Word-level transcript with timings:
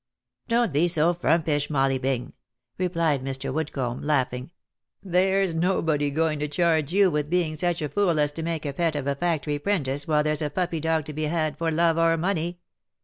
"Don't 0.47 0.73
be 0.73 0.87
so 0.87 1.13
frumpish, 1.13 1.69
Molly 1.69 1.99
Bing," 1.99 2.33
replied 2.79 3.21
Mr. 3.21 3.53
Woodcomb, 3.53 4.01
laugh 4.01 4.33
ing," 4.33 4.49
there's 5.03 5.53
nobody 5.53 6.09
going 6.09 6.39
to 6.39 6.47
charge 6.47 6.91
you 6.91 7.11
with 7.11 7.29
being 7.29 7.55
such 7.55 7.83
a 7.83 7.89
fool 7.89 8.19
as 8.19 8.31
to 8.31 8.41
make 8.41 8.65
a 8.65 8.73
pet 8.73 8.95
of 8.95 9.05
a 9.05 9.13
factory 9.13 9.59
'prentice 9.59 10.07
while 10.07 10.23
there's 10.23 10.41
a 10.41 10.49
puppy 10.49 10.79
dog 10.79 11.05
to 11.05 11.13
be 11.13 11.25
had 11.25 11.55
for 11.55 11.69
love 11.69 11.99
or 11.99 12.17
money. 12.17 12.61